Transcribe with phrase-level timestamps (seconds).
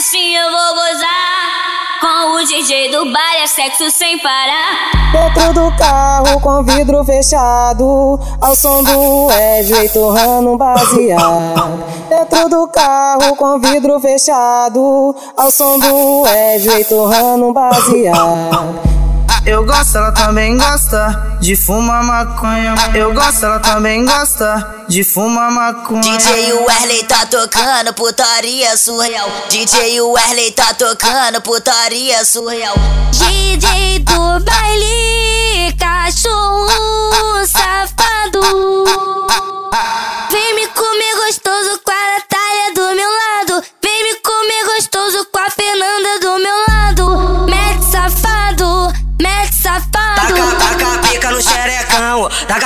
[0.00, 2.00] essa sim eu vou gozar.
[2.00, 4.90] Com o DJ do bar é sexo sem parar.
[5.12, 11.84] Dentro do carro com vidro fechado, ao som do Wesley torrando um baseado.
[12.08, 18.99] Dentro do carro com vidro fechado, ao som do Wesley torrando um baseado.
[19.46, 22.74] Eu gosto, ela também gosta de fumar maconha.
[22.94, 26.02] Eu gosto, ela também gosta de fumar maconha.
[26.02, 29.28] DJ Wesley tá tocando putaria surreal.
[29.48, 32.74] DJ Wesley tá tocando putaria surreal.
[33.12, 39.29] DJ do baile, cachorro safado.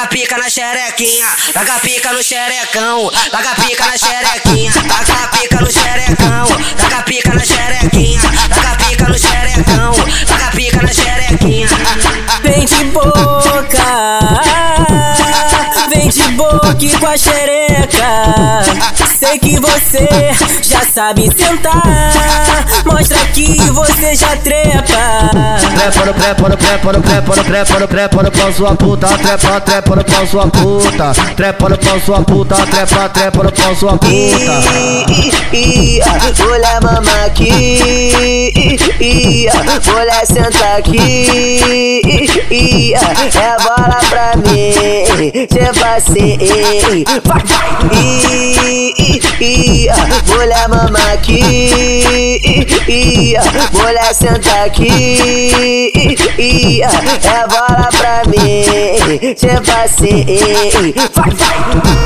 [0.04, 5.70] Taca pica na xerequinha, taca pica no xerecão, taca pica na xerequinha, taca pica no
[5.70, 6.46] xerecão,
[6.76, 9.92] taca pica na xerequinha, taca pica no xerecão,
[10.26, 11.68] taca pica na xerequinha.
[12.42, 14.18] Vem de boca,
[15.88, 18.73] vem de boca com a xereca.
[19.24, 20.06] Sei que você
[20.62, 21.82] já sabe sentar,
[22.84, 25.30] mostra que você já trepa.
[25.74, 29.06] Trepa no trepa no trepa no trepa no trepa no trepa no pau sua puta,
[29.16, 33.74] trepa, trepa no pau sua puta, trepa no pau sua puta, trepa, trepa no pau
[33.74, 34.12] sua puta.
[36.44, 37.78] Mulher mama aqui,
[39.86, 46.36] mulher senta aqui, é bola pra mim, tipo assim,
[47.24, 47.64] vai, vai.
[50.28, 51.68] Mulher mama aqui,
[53.72, 55.92] mulher senta aqui,
[56.82, 62.03] é bola pra mim, tipo assim, vai, vai.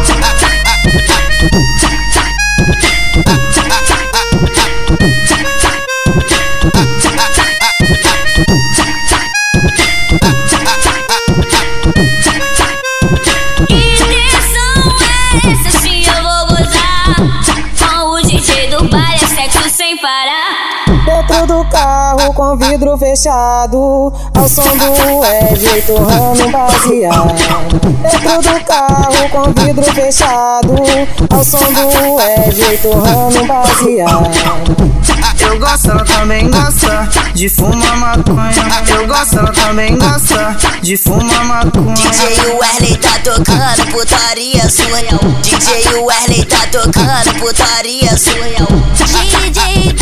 [22.39, 27.35] Com vidro fechado, ao som do Wesley torrando baseado.
[28.01, 30.77] Dentro do carro com vidro fechado,
[31.31, 34.31] ao som do Wesley torrando baseado.
[35.41, 38.53] Eu gosto, ela também gosta de fumar maconha.
[38.89, 41.95] Eu gosto, ela também gosta de fumar maconha.
[41.95, 45.19] DJ Wesley tá tocando putaria surreal.
[45.43, 48.69] DJ Wesley tá tocando putaria surreal.
[48.95, 49.93] DJ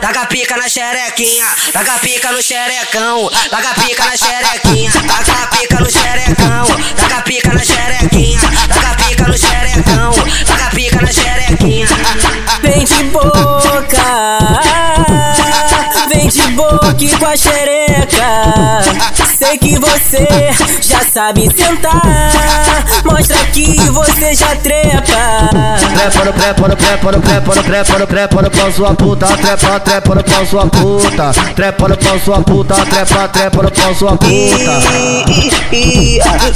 [0.00, 5.90] taca pica na xerequinha, taca pica no xerecão, taca pica na xerequinha, taca pica no
[5.90, 6.64] xerecão,
[6.96, 10.12] taca pica na xerequinha, taca pica no xerecão,
[10.46, 11.86] taca pica na xerequinha.
[12.62, 14.38] Vem de boca,
[16.08, 19.27] vem de boca com a xereca.
[19.38, 20.26] Sei que você
[20.82, 22.02] já sabe sentar,
[23.04, 25.78] mostra que você já trepa.
[25.94, 29.26] Trepa no trepa no trepa no trepa no trepa no trepa no pau sua puta,
[29.36, 33.94] trepa, trepa no pau sua puta, trepa no pau sua puta, trepa, trepa no pau
[33.94, 34.80] sua puta.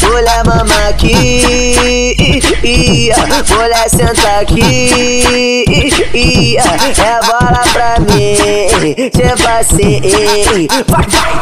[0.08, 2.02] Mulher mama aqui,
[3.48, 8.34] mulher senta aqui, é bola pra mim,
[9.10, 10.00] tipo assim,
[10.88, 11.32] vai, vai.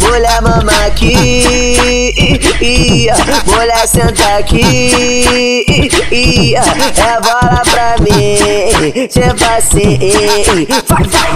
[0.00, 1.44] Mulher mama aqui,
[3.46, 5.64] mulher senta aqui,
[6.56, 9.98] é bola pra mim, tipo assim,
[10.88, 11.32] vai, vai.